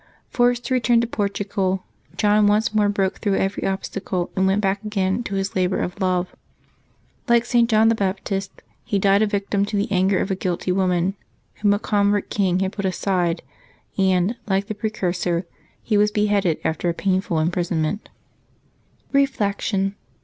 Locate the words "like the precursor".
14.47-15.45